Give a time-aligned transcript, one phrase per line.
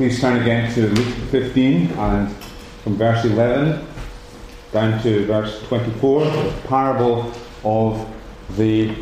[0.00, 2.34] please turn again to Luke 15 and
[2.82, 3.86] from verse 11
[4.72, 7.30] down to verse 24, the parable
[7.64, 8.08] of
[8.56, 8.96] the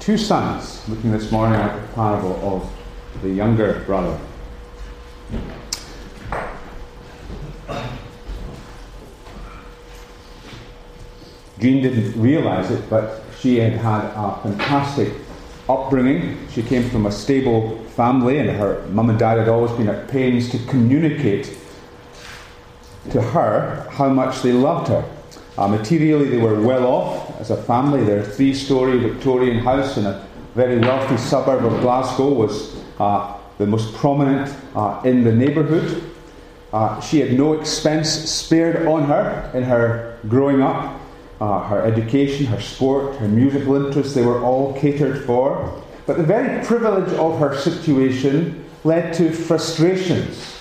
[0.00, 0.86] two sons.
[0.90, 2.70] Looking this morning at the parable of
[3.22, 4.20] the younger brother.
[11.58, 15.23] Jean didn't realize it, but she had had a fantastic
[15.68, 16.36] upbringing.
[16.50, 20.08] She came from a stable family, and her mum and dad had always been at
[20.08, 21.56] pains to communicate
[23.10, 25.04] to her how much they loved her.
[25.56, 28.02] Uh, materially, they were well off as a family.
[28.02, 33.66] Their three story Victorian house in a very wealthy suburb of Glasgow was uh, the
[33.66, 36.10] most prominent uh, in the neighbourhood.
[36.72, 41.00] Uh, she had no expense spared on her in her growing up.
[41.40, 45.82] Uh, her education, her sport, her musical interests, they were all catered for.
[46.06, 50.54] But the very privilege of her situation led to frustrations.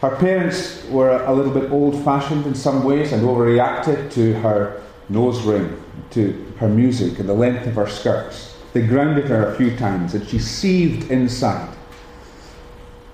[0.00, 4.80] Her parents were a little bit old fashioned in some ways and overreacted to her
[5.08, 8.56] nose ring, to her music, and the length of her skirts.
[8.72, 11.74] They grounded her a few times and she seethed inside.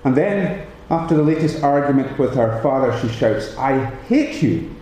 [0.03, 4.74] And then, after the latest argument with her father, she shouts, I hate you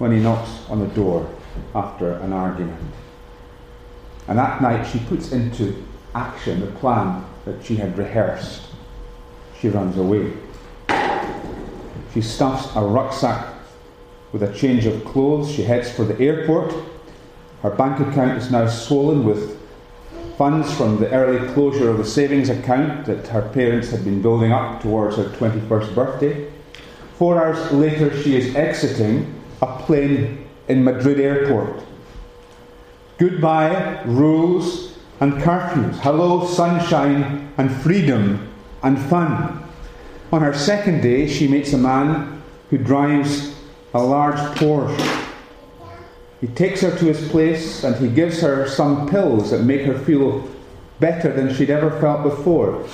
[0.00, 1.28] when he knocks on the door
[1.74, 2.80] after an argument.
[4.26, 5.84] And that night she puts into
[6.14, 8.62] action the plan that she had rehearsed.
[9.60, 10.32] She runs away.
[12.14, 13.54] She stuffs a rucksack
[14.32, 15.52] with a change of clothes.
[15.52, 16.74] She heads for the airport.
[17.62, 19.60] Her bank account is now swollen with
[20.38, 24.50] funds from the early closure of the savings account that her parents had been building
[24.50, 26.50] up towards her 21st birthday.
[27.18, 29.39] Four hours later, she is exiting
[29.80, 31.82] plane in Madrid airport.
[33.18, 35.98] Goodbye, rules and curfews.
[36.00, 38.48] Hello, sunshine and freedom
[38.82, 39.62] and fun.
[40.32, 43.54] On her second day, she meets a man who drives
[43.92, 45.26] a large Porsche.
[46.40, 49.98] He takes her to his place and he gives her some pills that make her
[49.98, 50.48] feel
[51.00, 52.86] better than she'd ever felt before.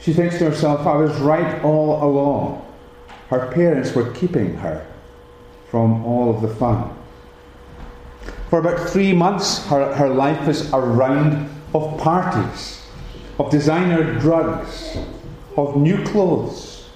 [0.00, 2.66] She thinks to herself, I was right all along.
[3.28, 4.86] Her parents were keeping her
[5.70, 6.96] from all of the fun.
[8.50, 12.86] For about three months, her, her life is a round of parties,
[13.38, 14.96] of designer drugs,
[15.56, 16.88] of new clothes.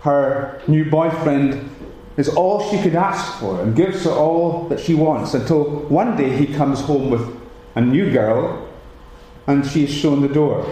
[0.00, 1.70] Her new boyfriend
[2.16, 6.16] is all she could ask for and gives her all that she wants until one
[6.16, 7.36] day he comes home with
[7.74, 8.68] a new girl
[9.46, 10.66] and she is shown the door.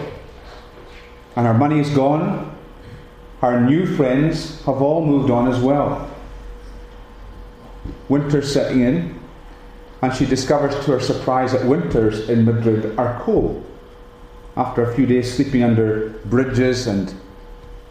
[1.35, 2.55] And her money is gone.
[3.41, 6.09] Her new friends have all moved on as well.
[8.09, 9.19] Winter's setting in,
[10.01, 13.65] and she discovers to her surprise that winters in Madrid are cold.
[14.55, 17.13] After a few days sleeping under bridges and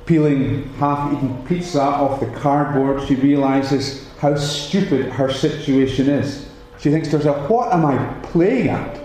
[0.07, 6.49] peeling half eaten pizza off the cardboard, she realizes how stupid her situation is.
[6.79, 9.01] She thinks to herself, What am I playing at?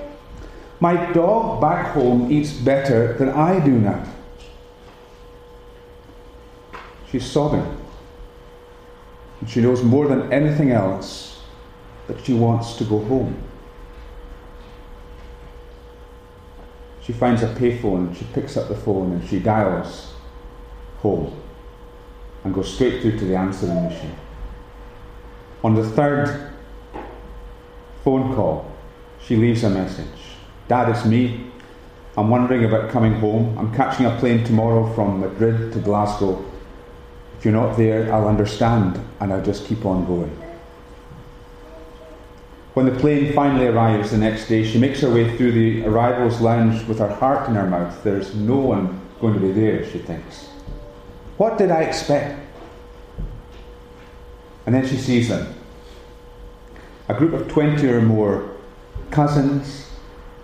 [0.79, 4.03] My dog back home eats better than I do now.
[7.11, 7.65] She's sobbing.
[9.39, 11.41] And she knows more than anything else
[12.07, 13.41] that she wants to go home.
[17.03, 20.13] She finds a payphone she picks up the phone and she dials
[20.97, 21.33] home
[22.43, 24.15] and goes straight through to the answering machine.
[25.63, 26.53] On the third
[28.03, 28.71] phone call,
[29.21, 30.27] she leaves a message
[30.67, 31.45] Dad, it's me.
[32.17, 33.57] I'm wondering about coming home.
[33.57, 36.43] I'm catching a plane tomorrow from Madrid to Glasgow.
[37.47, 40.37] You're not there, I'll understand and I'll just keep on going.
[42.73, 46.41] When the plane finally arrives the next day, she makes her way through the arrivals
[46.41, 48.03] lounge with her heart in her mouth.
[48.03, 50.47] There's no one going to be there, she thinks.
[51.37, 52.37] What did I expect?
[54.65, 55.55] And then she sees them.
[57.07, 58.57] A group of 20 or more
[59.09, 59.89] cousins,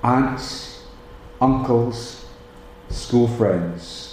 [0.04, 0.86] aunts,
[1.42, 2.28] uncles,
[2.90, 4.13] school friends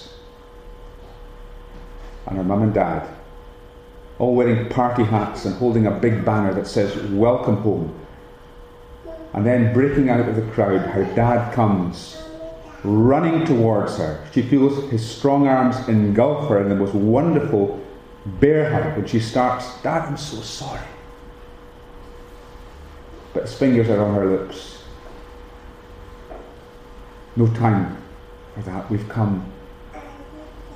[2.30, 3.06] and her mum and dad,
[4.18, 7.94] all wearing party hats and holding a big banner that says, Welcome home.
[9.32, 12.20] And then breaking out of the crowd, her dad comes
[12.82, 14.26] running towards her.
[14.32, 17.80] She feels his strong arms engulf her in the most wonderful
[18.24, 20.80] bear hug, and she starts, Dad, I'm so sorry.
[23.32, 24.82] But his fingers are on her lips.
[27.36, 27.96] No time
[28.54, 28.90] for that.
[28.90, 29.50] We've come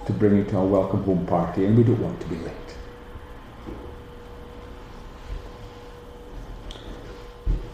[0.06, 2.54] to bring you to our welcome home party, and we don't want to be late.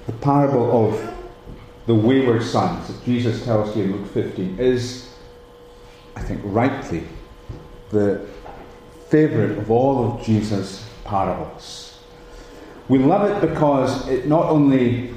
[0.06, 1.14] The parable of
[1.86, 5.10] the wayward sons that Jesus tells you in Luke 15 is
[6.16, 7.04] I think rightly,
[7.90, 8.26] the
[9.08, 11.98] favourite of all of Jesus' parables.
[12.88, 15.14] We love it because it not only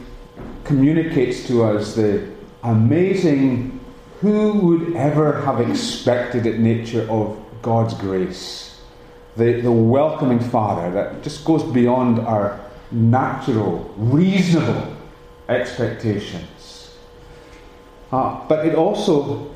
[0.63, 2.29] communicates to us the
[2.63, 3.79] amazing,
[4.23, 8.79] who would ever have expected it nature of God's grace,
[9.35, 12.57] the, the welcoming Father that just goes beyond our
[12.89, 14.95] natural, reasonable
[15.49, 16.95] expectations.
[18.13, 19.53] Uh, but it also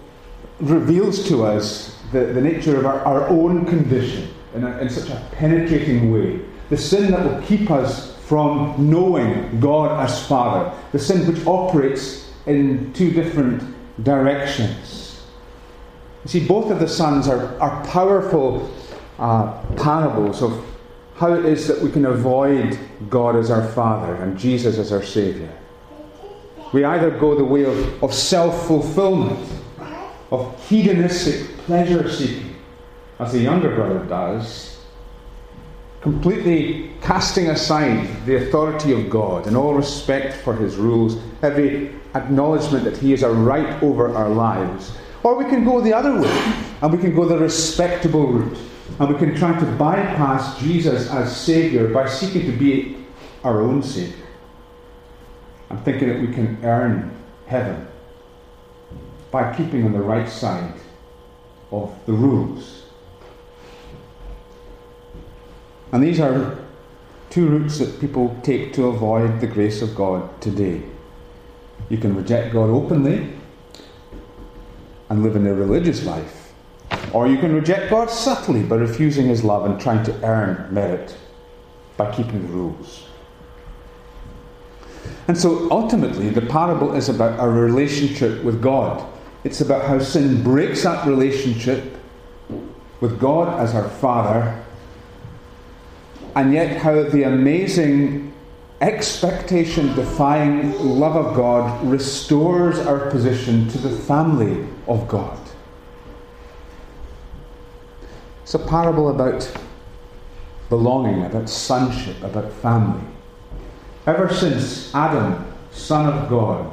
[0.60, 5.10] reveals to us the, the nature of our, our own condition in, a, in such
[5.10, 6.42] a penetrating way.
[6.68, 10.78] The sin that will keep us from knowing God as Father.
[10.92, 15.26] The sin which operates in two different directions.
[16.24, 18.74] You see, both of the sons are, are powerful
[19.20, 20.64] uh, parables of
[21.16, 22.78] how it is that we can avoid
[23.10, 25.50] God as our Father and Jesus as our Saviour.
[26.74, 29.50] We either go the way of, of self fulfillment,
[30.32, 32.56] of hedonistic pleasure seeking,
[33.20, 34.77] as the younger brother does,
[36.08, 42.86] completely casting aside the authority of God and all respect for His rules, every acknowledgement
[42.86, 44.94] that He is a right over our lives.
[45.24, 48.58] Or we can go the other way, and we can go the respectable route,
[49.00, 53.06] and we can try to bypass Jesus as Saviour by seeking to be
[53.44, 54.28] our own Saviour.
[55.70, 57.12] I'm thinking that we can earn
[57.48, 57.86] heaven
[59.30, 60.76] by keeping on the right side
[61.70, 62.77] of the rules.
[65.98, 66.56] And these are
[67.32, 70.84] two routes that people take to avoid the grace of God today.
[71.90, 73.34] You can reject God openly
[75.10, 76.54] and live in a religious life,
[77.14, 81.18] or you can reject God subtly by refusing His love and trying to earn merit
[81.98, 83.08] by keeping the rules.
[85.28, 89.04] And so ultimately, the parable is about our relationship with God.
[89.44, 91.98] It's about how sin breaks that relationship
[93.02, 94.64] with God as our Father,
[96.38, 98.32] and yet how the amazing
[98.80, 105.40] expectation defying love of God restores our position to the family of God.
[108.44, 109.52] It's a parable about
[110.70, 113.04] belonging, about sonship, about family.
[114.06, 116.72] Ever since Adam, son of God,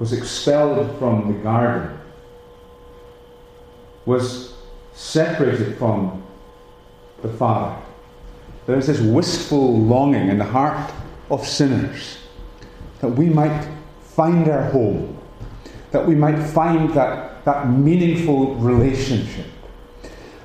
[0.00, 1.96] was expelled from the garden,
[4.04, 4.52] was
[4.94, 6.24] separated from
[7.22, 7.83] the Father,
[8.66, 10.92] there is this wistful longing in the heart
[11.30, 12.18] of sinners
[13.00, 13.68] that we might
[14.02, 15.18] find our home,
[15.90, 19.46] that we might find that, that meaningful relationship.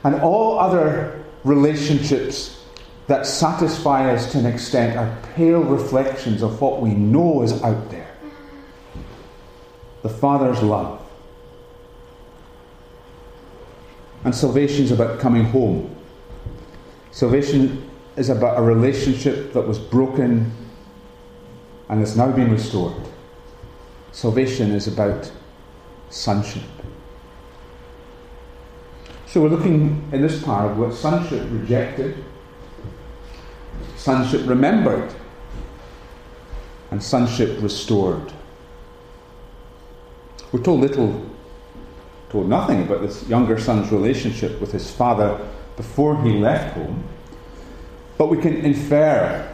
[0.04, 2.64] And all other relationships
[3.08, 7.90] that satisfy us to an extent are pale reflections of what we know is out
[7.90, 8.10] there
[10.02, 11.02] the Father's love.
[14.24, 15.94] And salvation is about coming home.
[17.12, 17.89] Salvation
[18.20, 20.52] is about a relationship that was broken
[21.90, 23.02] and has now been restored.
[24.12, 25.32] Salvation is about
[26.10, 26.64] sonship.
[29.26, 32.24] So we're looking in this parable at sonship rejected
[34.00, 35.14] sonship remembered,
[36.92, 38.34] and sonship restored.
[40.52, 41.30] We're told little,
[42.30, 45.40] told nothing about this younger son's relationship with his father
[45.76, 47.04] before he left home,
[48.20, 49.52] but we can infer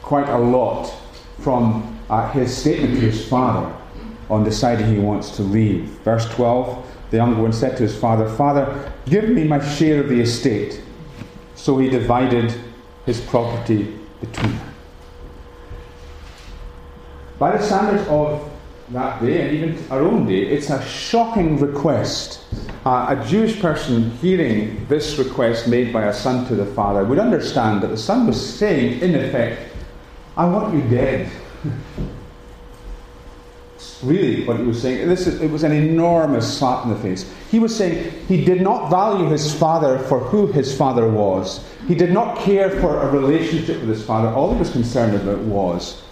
[0.00, 0.90] quite a lot
[1.40, 3.70] from uh, his statement to his father
[4.30, 5.82] on deciding he wants to leave.
[6.04, 10.08] Verse 12 the younger one said to his father, Father, give me my share of
[10.08, 10.82] the estate.
[11.54, 12.52] So he divided
[13.06, 14.74] his property between them.
[17.38, 18.50] By the standards of
[18.88, 22.40] that day and even our own day, it's a shocking request.
[22.84, 27.18] Uh, a Jewish person hearing this request made by a son to the father would
[27.18, 29.72] understand that the son was saying, in effect,
[30.36, 31.30] I want you dead.
[34.02, 35.08] Really what he was saying.
[35.08, 37.30] This is, it was an enormous slap in the face.
[37.50, 41.64] He was saying he did not value his father for who his father was.
[41.88, 44.28] He did not care for a relationship with his father.
[44.28, 46.02] All he was concerned about was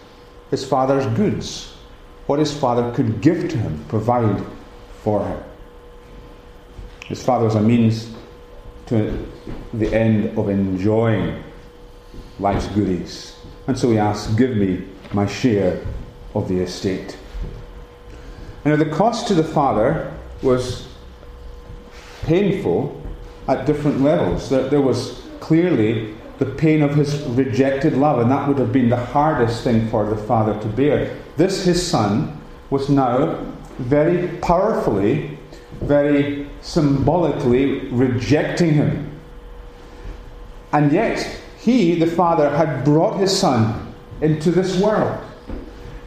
[0.51, 1.75] his father's goods,
[2.27, 4.43] what his father could give to him, provide
[5.03, 5.43] for him.
[7.07, 8.13] His father was a means
[8.87, 9.27] to
[9.75, 11.43] the end of enjoying
[12.39, 13.37] life's goodies.
[13.67, 15.81] And so he asked, Give me my share
[16.35, 17.17] of the estate.
[18.65, 20.89] And the cost to the father was
[22.23, 23.01] painful
[23.49, 24.49] at different levels.
[24.49, 28.89] There, there was clearly the pain of his rejected love, and that would have been
[28.89, 31.17] the hardest thing for the father to bear.
[31.37, 32.41] This, his son,
[32.71, 33.35] was now
[33.79, 35.39] very powerfully,
[35.81, 39.11] very symbolically rejecting him.
[40.73, 45.21] And yet, he, the Father, had brought his Son into this world.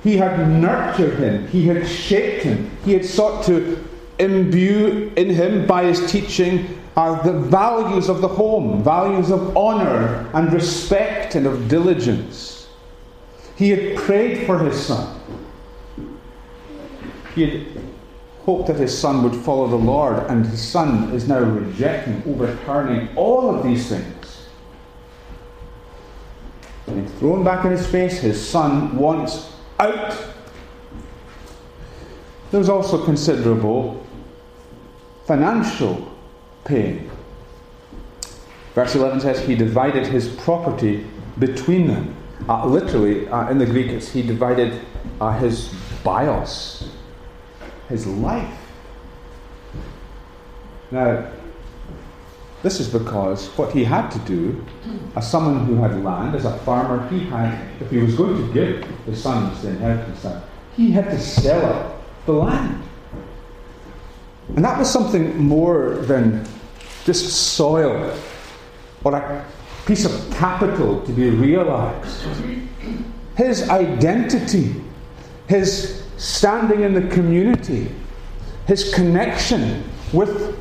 [0.04, 3.84] He had nurtured him, he had shaped him, he had sought to
[4.20, 10.30] imbue in him by his teaching are the values of the home, values of honour
[10.34, 12.68] and respect and of diligence.
[13.58, 15.20] He had prayed for his son.
[17.34, 17.75] He had
[18.46, 23.10] hoped that his son would follow the Lord, and his son is now rejecting, overturning
[23.16, 24.48] all of these things.
[26.88, 30.16] And thrown back in his face, his son wants out.
[32.52, 34.06] There's also considerable
[35.26, 36.16] financial
[36.64, 37.10] pain.
[38.76, 41.06] Verse 11 says, He divided his property
[41.40, 42.16] between them.
[42.48, 44.80] Uh, literally, uh, in the Greek, it's He divided
[45.20, 45.74] uh, his
[46.04, 46.90] bios,
[47.90, 48.60] his life.
[50.92, 51.32] Now,
[52.64, 54.66] this is because what he had to do,
[55.16, 58.54] as someone who had land, as a farmer, he had, if he was going to
[58.54, 60.26] give his sons the inheritance,
[60.76, 62.84] he had to sell up the land.
[64.56, 66.48] And that was something more than
[67.04, 68.18] just soil
[69.04, 69.46] or a
[69.86, 72.26] piece of capital to be realized.
[73.38, 74.82] His identity,
[75.48, 77.92] his standing in the community,
[78.68, 80.58] his connection with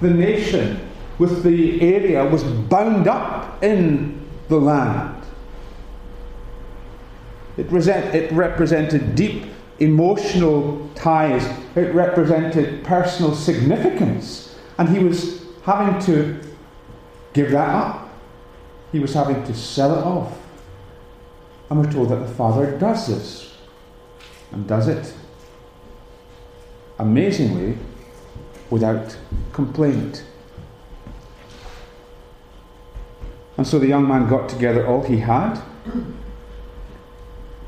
[0.00, 0.80] the nation,
[1.18, 5.22] with the area, was bound up in the land.
[7.56, 9.44] It, it represented deep
[9.78, 14.56] emotional ties, it represented personal significance.
[14.78, 16.40] And he was having to
[17.32, 18.08] give that up.
[18.92, 20.38] He was having to sell it off.
[21.68, 23.45] And we're told that the Father does this
[24.52, 25.14] and does it
[26.98, 27.78] amazingly
[28.70, 29.16] without
[29.52, 30.24] complaint.
[33.56, 35.60] And so the young man got together all he had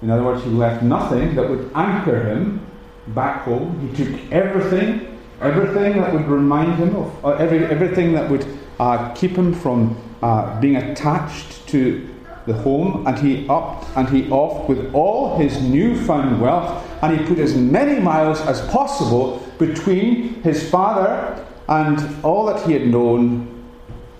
[0.02, 2.64] in other words, he left nothing that would anchor him
[3.08, 3.88] back home.
[3.88, 8.46] He took everything, everything that would remind him of, uh, every, everything that would
[8.78, 12.08] uh, keep him from uh, being attached to
[12.48, 17.26] the home, and he up and he off with all his newfound wealth, and he
[17.26, 23.46] put as many miles as possible between his father and all that he had known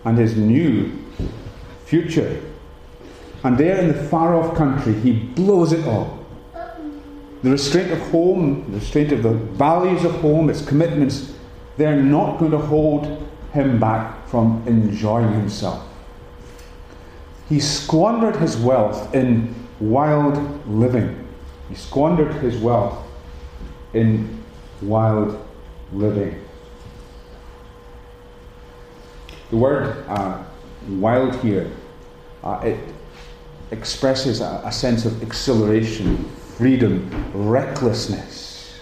[0.04, 0.92] and his new
[1.87, 2.40] future.
[3.42, 6.25] And there in the far off country, he blows it all.
[7.42, 11.35] The restraint of home, the restraint of the values of home, its commitments,
[11.76, 15.88] they're not going to hold him back from enjoying himself.
[17.49, 21.26] He squandered his wealth in wild living.
[21.69, 23.07] He squandered his wealth
[23.95, 24.43] in
[24.83, 25.43] wild
[25.93, 26.45] living.
[29.50, 30.45] The word uh,
[30.88, 31.71] wild here,
[32.45, 32.78] uh, it
[33.71, 36.25] expresses a, a sense of exhilaration,
[36.57, 38.78] freedom, recklessness.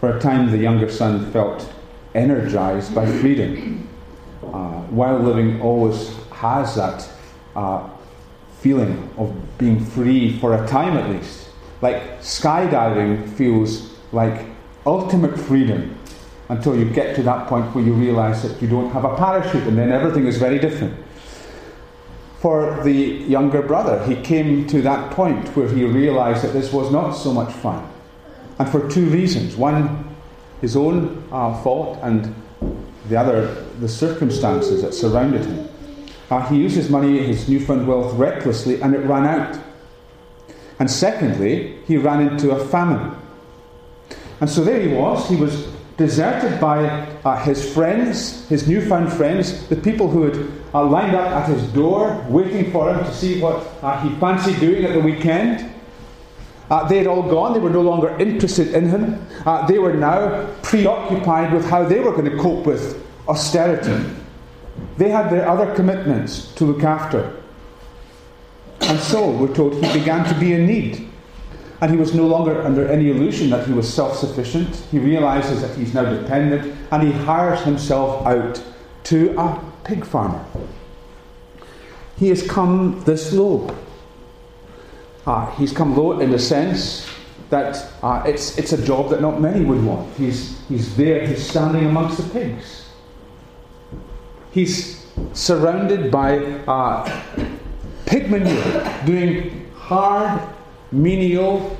[0.00, 1.70] For a time, the younger son felt
[2.14, 3.88] energized by freedom.
[4.52, 7.08] Uh, while living always has that
[7.56, 7.88] uh,
[8.60, 11.48] feeling of being free for a time at least.
[11.80, 14.46] Like skydiving feels like
[14.86, 15.98] ultimate freedom
[16.48, 19.62] until you get to that point where you realize that you don't have a parachute
[19.64, 20.94] and then everything is very different
[22.42, 24.04] for the younger brother.
[24.04, 27.88] He came to that point where he realized that this was not so much fun.
[28.58, 29.56] And for two reasons.
[29.56, 30.12] One,
[30.60, 32.34] his own uh, fault, and
[33.08, 35.68] the other, the circumstances that surrounded him.
[36.30, 39.58] Uh, he used his money, his newfound wealth, recklessly, and it ran out.
[40.78, 43.14] And secondly, he ran into a famine.
[44.40, 45.28] And so there he was.
[45.28, 46.86] He was deserted by
[47.24, 51.62] uh, his friends, his newfound friends, the people who had uh, lined up at his
[51.72, 55.70] door waiting for him to see what uh, he fancied doing at the weekend.
[56.70, 59.26] Uh, they had all gone, they were no longer interested in him.
[59.44, 63.98] Uh, they were now preoccupied with how they were going to cope with austerity.
[64.98, 67.42] They had their other commitments to look after.
[68.82, 71.08] And so, we're told, he began to be in need.
[71.80, 74.76] And he was no longer under any illusion that he was self sufficient.
[74.90, 78.62] He realizes that he's now dependent and he hires himself out
[79.04, 80.44] to a pig farmer.
[82.18, 83.74] He has come this low.
[85.26, 87.08] Uh, he's come low in the sense
[87.50, 90.14] that uh, it's, it's a job that not many would want.
[90.16, 92.88] He's, he's there, he's standing amongst the pigs.
[94.52, 97.22] He's surrounded by uh,
[98.06, 100.40] pig manure, doing hard
[100.90, 101.76] menial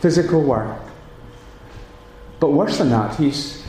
[0.00, 0.80] physical work.
[2.40, 3.62] But worse than that, he's,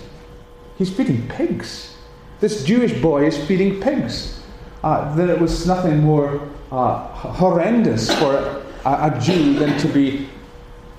[0.77, 1.95] he's feeding pigs.
[2.39, 4.41] This Jewish boy is feeding pigs.
[4.83, 10.29] Uh, then it was nothing more uh, horrendous for a, a Jew than to be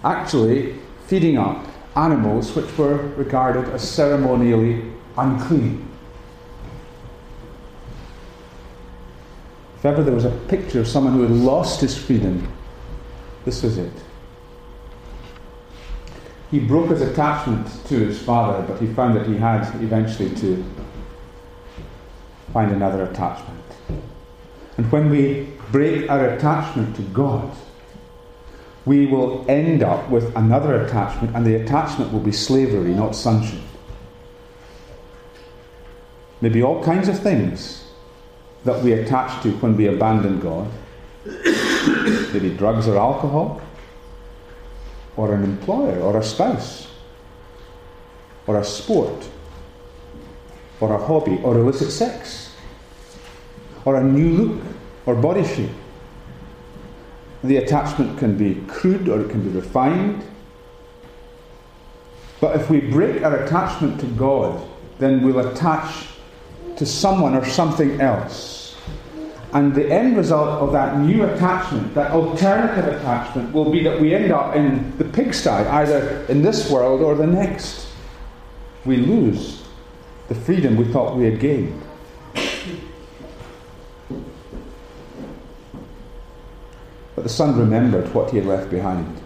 [0.05, 0.75] actually
[1.07, 1.65] feeding up
[1.97, 4.85] animals which were regarded as ceremonially
[5.17, 5.89] unclean.
[9.79, 12.53] If ever there was a picture of someone who had lost his freedom,
[13.45, 13.93] this was it.
[16.51, 20.65] He broke his attachment to his father, but he found that he had eventually to
[22.53, 23.65] find another attachment.
[24.79, 27.55] And when we break our attachment to God,
[28.85, 33.61] we will end up with another attachment, and the attachment will be slavery, not sonship.
[36.41, 37.88] Maybe all kinds of things
[38.69, 40.71] that we attach to when we abandon God.
[42.35, 43.63] Maybe drugs or alcohol,
[45.17, 46.87] or an employer, or a spouse,
[48.47, 49.27] or a sport,
[50.81, 52.53] or a hobby, or illicit sex,
[53.87, 54.63] or a new look,
[55.07, 55.71] or body shape.
[57.43, 60.23] The attachment can be crude or it can be refined.
[62.39, 64.61] But if we break our attachment to God,
[64.99, 66.09] then we'll attach
[66.77, 68.58] to someone or something else.
[69.53, 74.15] And the end result of that new attachment, that alternative attachment, will be that we
[74.15, 77.89] end up in the pigsty, either in this world or the next.
[78.85, 79.67] We lose
[80.29, 81.83] the freedom we thought we had gained.
[87.15, 89.21] But the son remembered what he had left behind.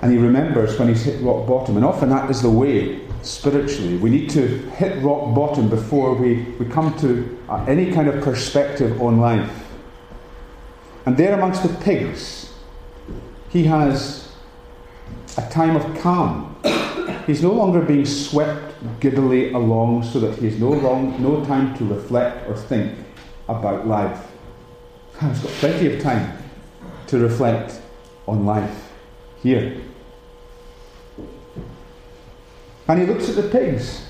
[0.00, 1.76] And he remembers when he's hit rock bottom.
[1.76, 3.96] And often that is the way spiritually.
[3.96, 8.22] We need to hit rock bottom before we, we come to uh, any kind of
[8.22, 9.66] perspective on life.
[11.06, 12.52] And there amongst the pigs,
[13.50, 14.32] he has
[15.36, 16.56] a time of calm.
[17.26, 21.76] He's no longer being swept giddily along so that he has no, long, no time
[21.78, 22.96] to reflect or think
[23.48, 24.26] about life.
[25.20, 26.38] He's got plenty of time
[27.08, 27.80] to reflect
[28.26, 28.92] on life
[29.42, 29.80] here.
[32.88, 34.06] And he looks at the pigs.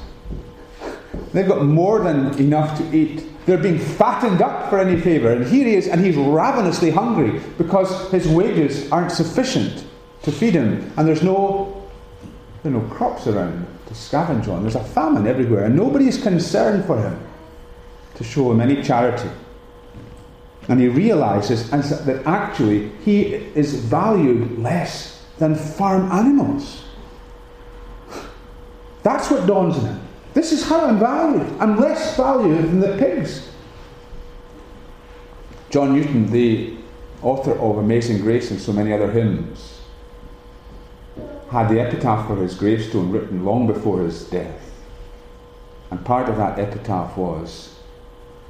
[1.32, 3.24] They've got more than enough to eat.
[3.44, 5.32] They're being fattened up for any favour.
[5.32, 9.84] And here he is, and he's ravenously hungry because his wages aren't sufficient
[10.22, 10.92] to feed him.
[10.96, 11.88] And there's no,
[12.62, 14.62] there are no crops around to scavenge on.
[14.62, 17.18] There's a famine everywhere, and nobody is concerned for him
[18.14, 19.30] to show him any charity.
[20.68, 26.84] And he realizes that actually he is valued less than farm animals.
[29.08, 30.00] That's what dawns on him.
[30.34, 31.50] This is how I'm valued.
[31.58, 33.50] I'm less valued than the pigs.
[35.70, 36.76] John Newton, the
[37.22, 39.80] author of Amazing Grace and so many other hymns,
[41.50, 44.74] had the epitaph for his gravestone written long before his death.
[45.90, 47.78] And part of that epitaph was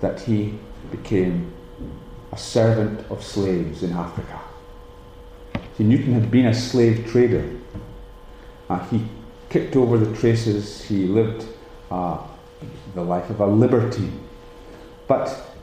[0.01, 0.59] that he
[0.91, 1.53] became
[2.33, 4.41] a servant of slaves in Africa.
[5.77, 7.49] See, Newton had been a slave trader.
[8.69, 9.07] Uh, he
[9.51, 11.47] kicked over the traces, he lived
[11.91, 12.19] uh,
[12.95, 14.21] the life of a libertine.
[15.07, 15.55] But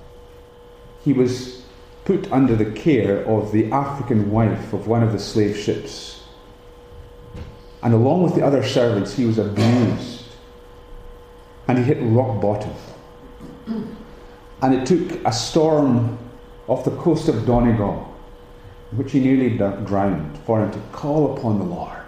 [1.04, 1.63] he was
[2.04, 6.24] put under the care of the African wife of one of the slave ships.
[7.84, 10.26] And along with the other servants, he was abused.
[11.67, 12.74] And he hit rock bottom.
[14.62, 16.17] And it took a storm
[16.67, 18.12] off the coast of Donegal,
[18.91, 22.05] in which he nearly drowned, for him to call upon the Lord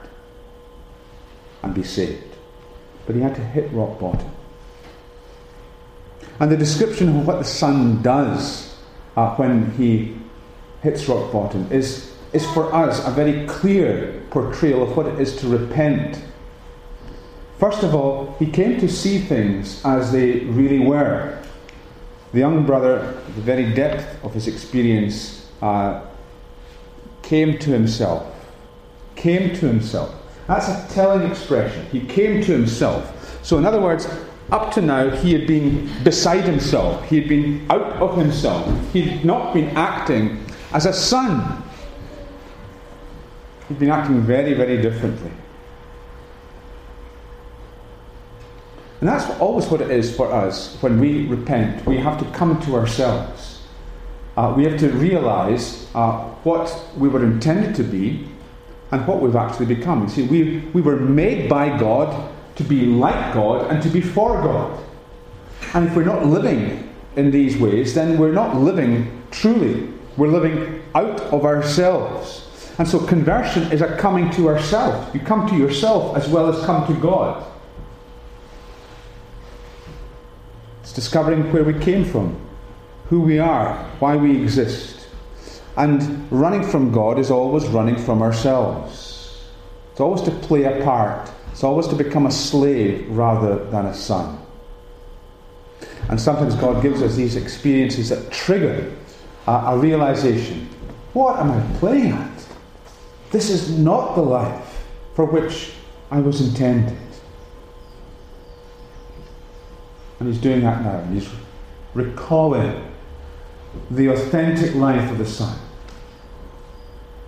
[1.63, 2.23] and be saved.
[3.05, 4.29] But he had to hit rock bottom.
[6.39, 8.75] And the description of what the Son does
[9.15, 10.15] uh, when he
[10.81, 15.35] hits rock bottom is, is for us a very clear portrayal of what it is
[15.37, 16.21] to repent.
[17.59, 21.41] First of all, he came to see things as they really were.
[22.33, 26.05] The young brother, at the very depth of his experience, uh,
[27.23, 28.31] came to himself.
[29.15, 30.13] Came to himself.
[30.47, 31.86] That's a telling expression.
[31.88, 33.13] He came to himself.
[33.45, 34.07] So, in other words,
[34.51, 37.03] up to now, he had been beside himself.
[37.10, 38.65] He had been out of himself.
[38.93, 41.63] He had not been acting as a son.
[43.67, 45.31] He'd been acting very, very differently.
[49.01, 51.86] And that's always what it is for us when we repent.
[51.86, 53.62] We have to come to ourselves.
[54.38, 58.27] Uh, we have to realize uh, what we were intended to be
[58.91, 60.04] and what we've actually become.
[60.04, 64.02] You see, we, we were made by God to be like God and to be
[64.02, 64.84] for God.
[65.73, 69.91] And if we're not living in these ways, then we're not living truly.
[70.15, 72.43] We're living out of ourselves.
[72.78, 75.13] And so conversion is a coming to ourselves.
[75.13, 77.43] You come to yourself as well as come to God.
[80.82, 82.39] It's discovering where we came from,
[83.10, 84.96] who we are, why we exist.
[85.77, 89.43] And running from God is always running from ourselves.
[89.91, 91.31] It's always to play a part.
[91.51, 94.39] It's always to become a slave rather than a son.
[96.09, 98.91] And sometimes God gives us these experiences that trigger
[99.45, 100.69] a, a realization
[101.13, 102.45] what am I playing at?
[103.31, 104.85] This is not the life
[105.15, 105.71] for which
[106.11, 106.95] I was intended.
[110.19, 111.01] And he's doing that now.
[111.11, 111.27] He's
[111.95, 112.87] recalling
[113.89, 115.57] the authentic life of the Son.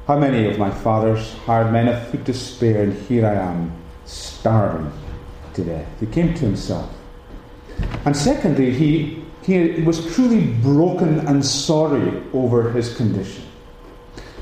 [0.09, 3.71] How many of my father's hired men have food to spare, and here I am,
[4.05, 4.91] starving
[5.53, 5.87] to death?
[5.99, 6.89] He came to himself.
[8.05, 13.43] And secondly, he, he was truly broken and sorry over his condition.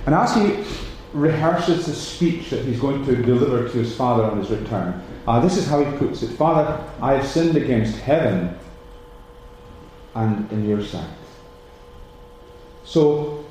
[0.06, 0.64] And as he
[1.12, 5.42] rehearses the speech that he's going to deliver to his father on his return, uh,
[5.42, 8.58] this is how he puts it Father, I have sinned against heaven
[10.16, 11.10] and in your sight.
[12.86, 13.44] So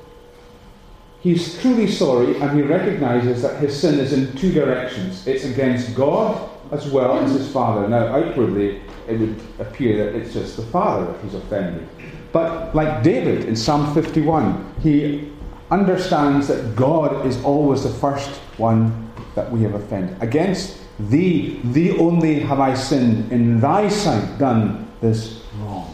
[1.27, 5.93] he's truly sorry and he recognizes that his sin is in two directions it's against
[5.97, 7.89] God as well as his father.
[7.89, 11.89] Now, outwardly, it would appear that it's just the father that he's offended.
[12.33, 15.33] But like David in Psalm 51, he
[15.71, 20.21] understands that God is always the first one that we have offended.
[20.23, 20.79] Against
[21.11, 25.93] thee, thee only have I sinned, in thy sight done this wrong.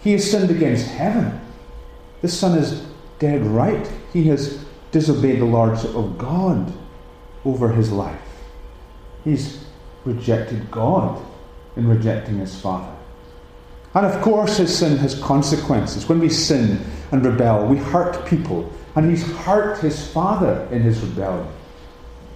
[0.00, 1.38] He has sinned against heaven.
[2.22, 2.85] This Son is
[3.18, 3.90] dead right.
[4.12, 6.72] He has disobeyed the Lordship of God
[7.44, 8.20] over his life.
[9.24, 9.64] He's
[10.04, 11.24] rejected God
[11.76, 12.94] in rejecting his Father.
[13.94, 16.08] And of course, his sin has consequences.
[16.08, 18.70] When we sin and rebel, we hurt people.
[18.94, 21.48] And he's hurt his Father in his rebellion.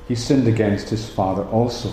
[0.09, 1.93] He sinned against his Father also.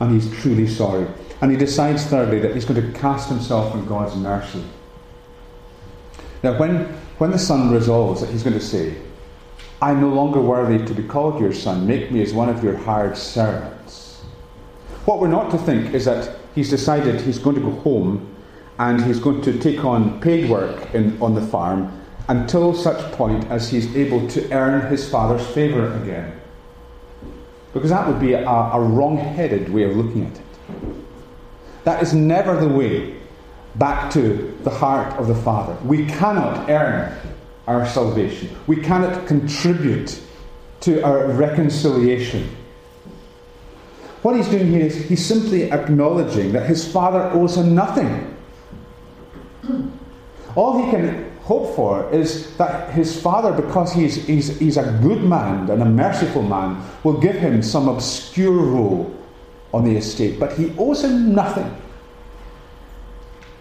[0.00, 1.06] And he's truly sorry.
[1.40, 4.64] And he decides, thirdly, that he's going to cast himself on God's mercy.
[6.42, 8.96] Now, when, when the Son resolves that he's going to say,
[9.82, 11.86] I'm no longer worthy to be called your son.
[11.86, 14.22] Make me as one of your hired servants.
[15.04, 18.34] What we're not to think is that he's decided he's going to go home
[18.78, 21.92] and he's going to take on paid work in, on the farm
[22.28, 26.40] until such point as he's able to earn his father's favour again.
[27.74, 31.84] Because that would be a, a wrong headed way of looking at it.
[31.84, 33.19] That is never the way
[33.76, 35.76] back to the heart of the Father.
[35.84, 37.16] We cannot earn
[37.66, 38.50] our salvation.
[38.66, 40.20] We cannot contribute
[40.80, 42.56] to our reconciliation.
[44.22, 48.36] What he's doing here is he's simply acknowledging that his father owes him nothing.
[50.56, 55.22] All he can hope for is that his father, because he's, he's, he's a good
[55.22, 59.14] man and a merciful man, will give him some obscure role
[59.72, 60.38] on the estate.
[60.38, 61.70] But he owes him nothing.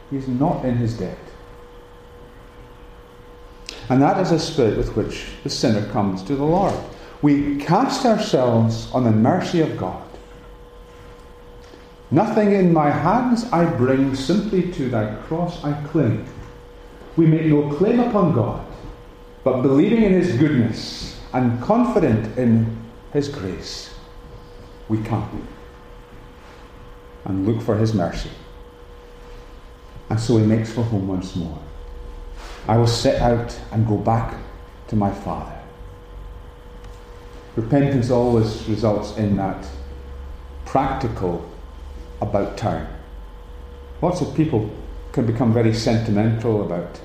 [0.10, 1.18] He's not in his debt.
[3.90, 6.76] And that is a spirit with which the sinner comes to the Lord.
[7.22, 10.08] We cast ourselves on the mercy of God.
[12.12, 16.28] Nothing in my hands I bring, simply to thy cross I cling.
[17.16, 18.66] We make no claim upon God,
[19.44, 22.78] but believing in his goodness and confident in
[23.12, 23.94] his grace,
[24.88, 25.48] we come
[27.26, 28.32] and look for his mercy.
[30.10, 31.60] And so he makes for home once more.
[32.68, 34.36] I will set out and go back
[34.88, 35.56] to my Father.
[37.56, 39.68] Repentance always results in that
[40.66, 41.48] practical
[42.22, 42.88] about time.
[44.02, 44.70] Lots of people
[45.12, 47.00] can become very sentimental about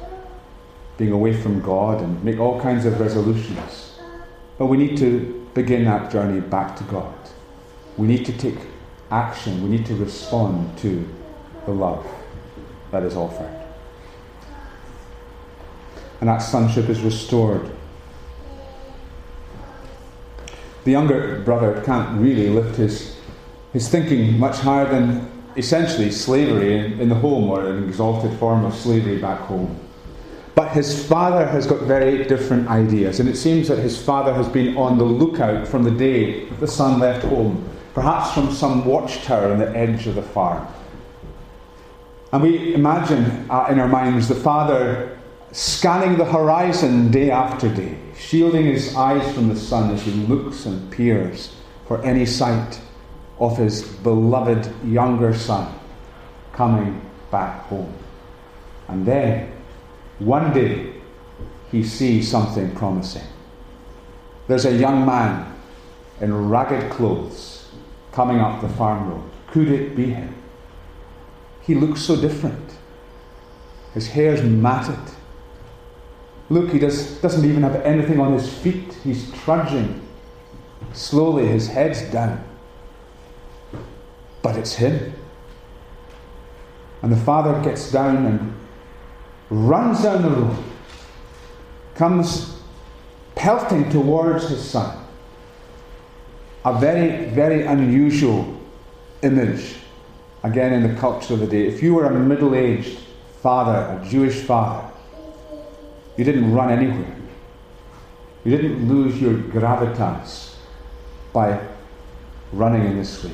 [0.97, 3.99] being away from God and make all kinds of resolutions.
[4.59, 7.14] But we need to begin that journey back to God.
[7.97, 8.59] We need to take
[9.11, 9.62] action.
[9.62, 11.09] We need to respond to
[11.67, 12.07] the love
[12.95, 13.65] that is offered
[16.25, 17.71] and that sonship is restored.
[20.85, 23.19] The younger brother can't really lift his,
[23.75, 28.65] his thinking much higher than essentially slavery in, in the home or an exalted form
[28.65, 29.79] of slavery back home.
[30.55, 34.49] But his father has got very different ideas, and it seems that his father has
[34.49, 38.87] been on the lookout from the day that the son left home, perhaps from some
[38.87, 40.67] watchtower on the edge of the farm.
[42.35, 45.16] And we imagine uh, in our minds the father
[45.53, 50.66] scanning the horizon day after day, shielding his eyes from the sun as he looks
[50.66, 51.55] and peers
[51.87, 52.81] for any sight
[53.38, 55.79] of his beloved younger son
[56.53, 57.94] coming back home.
[58.88, 59.53] And then,
[60.18, 60.92] one day,
[61.70, 63.29] he sees something promising.
[64.49, 65.55] there's a young man
[66.20, 67.68] in ragged clothes
[68.11, 69.31] coming up the farm road.
[69.47, 70.35] Could it be him?
[71.66, 72.77] He looks so different.
[73.94, 74.98] His hair's matted.
[76.50, 78.92] Look, he does, doesn't even have anything on his feet.
[79.03, 80.03] He's trudging.
[80.92, 82.44] Slowly, his head's down.
[84.42, 85.14] But it's him.
[87.03, 88.55] And the father gets down and
[89.50, 90.64] runs down the road,
[91.94, 92.61] comes
[93.35, 95.05] pelting towards his son.
[96.64, 98.59] A very, very unusual
[99.22, 99.77] image,
[100.45, 101.67] again, in the culture of the day.
[101.67, 102.99] If you were a middle aged
[103.41, 104.89] father, a Jewish father,
[106.17, 107.17] you didn't run anywhere.
[108.45, 110.55] You didn't lose your gravitas
[111.33, 111.59] by
[112.53, 113.33] running in this way.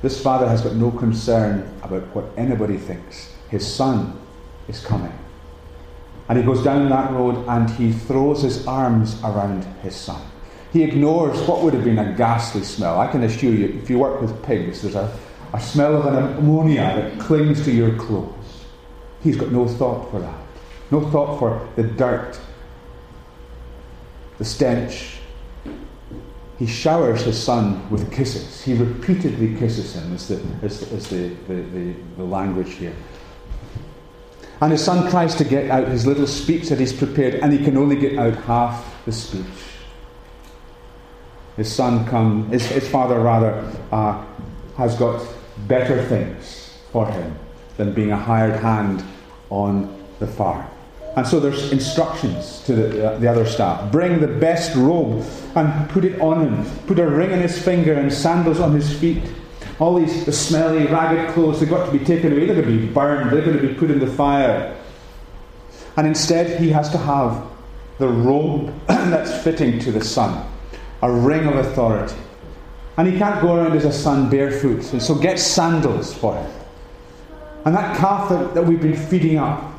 [0.00, 3.32] This father has got no concern about what anybody thinks.
[3.50, 4.18] His son
[4.68, 5.12] is coming.
[6.28, 10.22] And he goes down that road and he throws his arms around his son.
[10.72, 13.00] He ignores what would have been a ghastly smell.
[13.00, 15.16] I can assure you, if you work with pigs, there's a,
[15.54, 18.64] a smell of an ammonia that clings to your clothes.
[19.22, 20.40] He's got no thought for that.
[20.90, 22.40] No thought for the dirt,
[24.38, 25.18] the stench.
[26.58, 28.62] He showers his son with kisses.
[28.62, 32.94] He repeatedly kisses him, is the, is, is the, the, the, the language here.
[34.60, 37.64] And his son tries to get out his little speech that he's prepared, and he
[37.64, 39.44] can only get out half the speech.
[41.56, 44.24] His son come, his, his father rather, uh,
[44.76, 45.24] has got
[45.66, 47.36] better things for him
[47.76, 49.04] than being a hired hand
[49.50, 50.66] on the farm.
[51.16, 53.92] And so there's instructions to the, uh, the other staff.
[53.92, 56.64] Bring the best robe and put it on him.
[56.86, 59.22] Put a ring on his finger and sandals on his feet
[59.80, 62.46] all these the smelly, ragged clothes, they've got to be taken away.
[62.46, 63.30] They're going to be burned.
[63.30, 64.76] They're going to be put in the fire.
[65.96, 67.44] And instead, he has to have
[67.98, 70.46] the robe that's fitting to the son,
[71.02, 72.16] a ring of authority.
[72.96, 74.92] And he can't go around as a son barefoot.
[74.92, 76.50] And so get sandals for him.
[77.64, 79.72] And that calf that, that we've been feeding up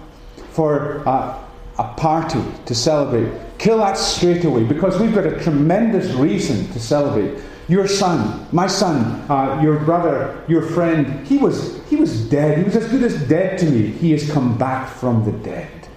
[0.51, 1.39] for uh,
[1.77, 6.79] a party to celebrate, kill that straight away because we've got a tremendous reason to
[6.79, 7.41] celebrate.
[7.67, 12.59] Your son, my son, uh, your brother, your friend, he was, he was dead.
[12.59, 13.87] He was as good as dead to me.
[13.87, 15.87] He has come back from the dead.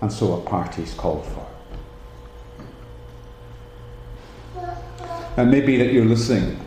[0.00, 1.47] And so a party is called for.
[5.38, 6.58] And maybe that you're listening.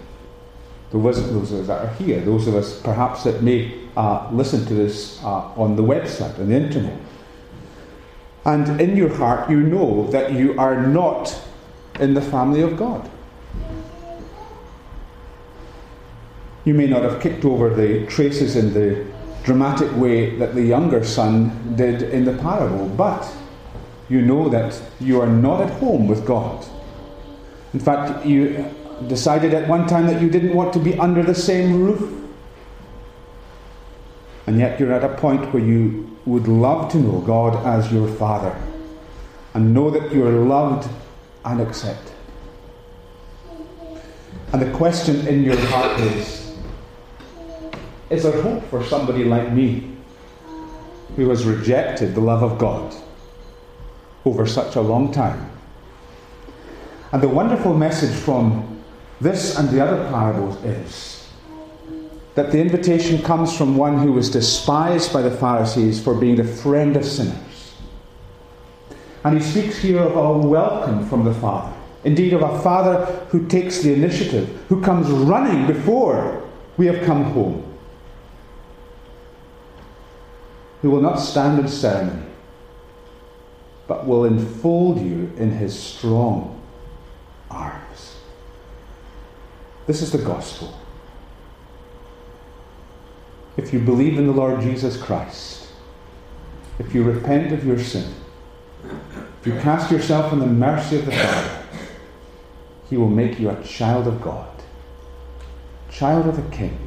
[0.92, 4.74] Those of us that are here, those of us perhaps that may uh, listen to
[4.74, 6.98] this uh, on the website, on the internet.
[8.46, 11.38] And in your heart, you know that you are not
[12.00, 13.10] in the family of God.
[16.64, 19.06] You may not have kicked over the traces in the
[19.44, 23.30] dramatic way that the younger son did in the parable, but
[24.08, 26.66] you know that you are not at home with God.
[27.74, 28.66] In fact, you
[29.08, 32.18] decided at one time that you didn't want to be under the same roof.
[34.48, 38.08] And yet you're at a point where you would love to know God as your
[38.08, 38.56] Father
[39.54, 40.90] and know that you are loved
[41.46, 42.14] and accepted.
[44.54, 46.42] And the question in your heart is
[48.10, 49.90] is there hope for somebody like me
[51.16, 52.94] who has rejected the love of God
[54.26, 55.51] over such a long time?
[57.12, 58.82] And the wonderful message from
[59.20, 61.30] this and the other parables is
[62.36, 66.44] that the invitation comes from one who was despised by the Pharisees for being the
[66.44, 67.76] friend of sinners.
[69.24, 71.76] And he speaks here of a welcome from the Father.
[72.04, 76.44] Indeed, of a Father who takes the initiative, who comes running before
[76.78, 77.72] we have come home
[80.82, 82.26] who will not stand in ceremony,
[83.88, 86.61] but will enfold you in his strong
[87.52, 88.18] arms.
[89.88, 90.78] This is the gospel.
[93.58, 95.68] If you believe in the Lord Jesus Christ,
[96.80, 98.14] if you repent of your sin,
[98.84, 101.64] if you cast yourself on the mercy of the Father,
[102.90, 104.50] he will make you a child of God,
[105.90, 106.78] child of the King.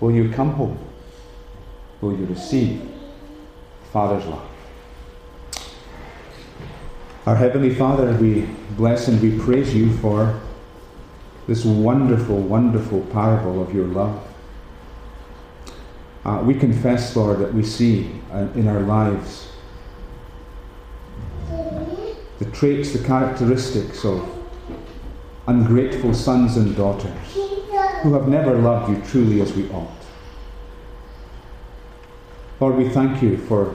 [0.00, 0.78] Will you come home?
[2.00, 2.88] will you receive
[3.92, 4.47] Father's love.
[7.28, 10.40] Our Heavenly Father, we bless and we praise you for
[11.46, 14.26] this wonderful, wonderful parable of your love.
[16.24, 19.52] Uh, we confess, Lord, that we see uh, in our lives
[22.38, 24.26] the traits, the characteristics of
[25.46, 27.34] ungrateful sons and daughters
[28.04, 29.90] who have never loved you truly as we ought.
[32.58, 33.74] Lord, we thank you for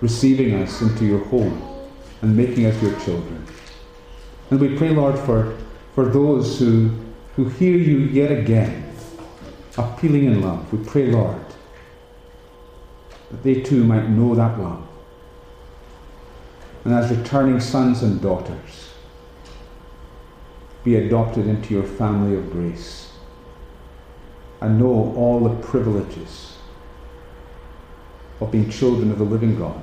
[0.00, 1.68] receiving us into your home.
[2.22, 3.44] And making us your children.
[4.50, 5.58] And we pray, Lord, for,
[5.94, 6.90] for those who,
[7.36, 8.94] who hear you yet again,
[9.76, 10.72] appealing in love.
[10.72, 11.44] We pray, Lord,
[13.30, 14.86] that they too might know that love.
[16.84, 18.90] And as returning sons and daughters,
[20.84, 23.12] be adopted into your family of grace
[24.60, 26.56] and know all the privileges
[28.40, 29.82] of being children of the living God.